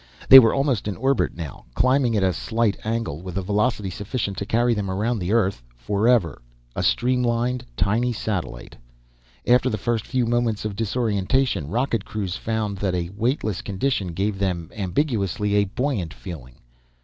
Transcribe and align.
They 0.29 0.39
were 0.39 0.51
almost 0.51 0.87
in 0.87 0.97
orbit, 0.97 1.35
now, 1.37 1.65
climbing 1.75 2.17
at 2.17 2.23
a 2.23 2.33
slight 2.33 2.75
angle 2.83 3.21
with 3.21 3.37
a 3.37 3.43
velocity 3.43 3.91
sufficient 3.91 4.35
to 4.37 4.47
carry 4.47 4.73
them 4.73 4.89
around 4.89 5.21
Earth 5.21 5.61
forever, 5.77 6.41
a 6.75 6.81
streamlined, 6.81 7.63
tiny 7.77 8.11
satellite. 8.11 8.77
After 9.47 9.69
the 9.69 9.77
first 9.77 10.07
few 10.07 10.25
moments 10.25 10.65
of 10.65 10.75
disorientation, 10.75 11.67
rocket 11.67 12.03
crews 12.03 12.35
found 12.35 12.79
that 12.79 12.95
a 12.95 13.11
weightless 13.15 13.61
condition 13.61 14.13
gave 14.13 14.39
them, 14.39 14.71
ambiguously, 14.75 15.53
a 15.53 15.65
buoyant 15.65 16.15
feeling. 16.15 16.55